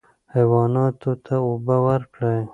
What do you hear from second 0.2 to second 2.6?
حیواناتو ته اوبه ورکړئ.